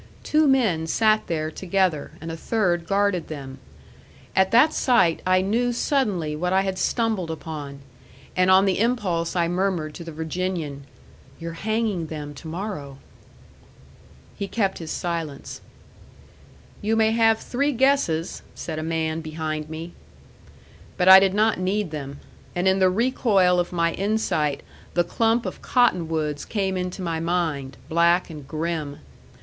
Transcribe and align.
Two 0.23 0.47
men 0.47 0.87
sat 0.87 1.27
there 1.27 1.51
together, 1.51 2.13
and 2.19 2.31
a 2.31 2.35
third 2.35 2.87
guarded 2.87 3.27
them. 3.27 3.59
At 4.35 4.49
that 4.49 4.73
sight 4.73 5.21
I 5.27 5.41
knew 5.43 5.71
suddenly 5.71 6.35
what 6.35 6.51
I 6.51 6.61
had 6.63 6.79
stumbled 6.79 7.29
upon; 7.29 7.81
and 8.35 8.49
on 8.49 8.65
the 8.65 8.79
impulse 8.79 9.35
I 9.35 9.47
murmured 9.47 9.93
to 9.93 10.03
the 10.03 10.11
Virginian, 10.11 10.85
"You're 11.39 11.53
hanging 11.53 12.07
them 12.07 12.33
to 12.33 12.47
morrow." 12.47 12.97
He 14.35 14.47
kept 14.47 14.79
his 14.79 14.89
silence. 14.89 15.61
"You 16.81 16.95
may 16.95 17.11
have 17.11 17.37
three 17.37 17.71
guesses," 17.71 18.41
said 18.55 18.79
a 18.79 18.81
man 18.81 19.21
behind 19.21 19.69
me. 19.69 19.93
But 20.97 21.09
I 21.09 21.19
did 21.19 21.35
not 21.35 21.59
need 21.59 21.91
them. 21.91 22.21
And 22.55 22.67
in 22.67 22.79
the 22.79 22.89
recoil 22.89 23.59
of 23.59 23.71
my 23.71 23.93
insight 23.93 24.63
the 24.95 25.03
clump 25.03 25.45
of 25.45 25.61
cottonwoods 25.61 26.43
came 26.43 26.75
into 26.75 27.03
my 27.03 27.19
mind, 27.19 27.77
black 27.87 28.31
and 28.31 28.47
grim. 28.47 28.97